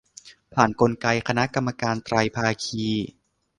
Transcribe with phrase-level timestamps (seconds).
[0.53, 2.85] ผ่านกลไกคณะกรรมการไตรภาคี